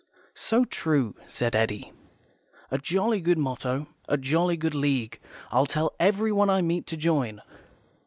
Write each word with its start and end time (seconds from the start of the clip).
"So 0.33 0.63
true," 0.63 1.15
said 1.27 1.55
Eddy. 1.55 1.93
"A 2.71 2.79
jolly 2.79 3.21
good 3.21 3.37
motto. 3.37 3.85
A 4.09 4.17
jolly 4.17 4.57
good 4.57 4.73
League. 4.73 5.19
I'll 5.51 5.67
tell 5.67 5.93
everyone 5.99 6.49
I 6.49 6.63
meet 6.63 6.87
to 6.87 6.97
join." 6.97 7.39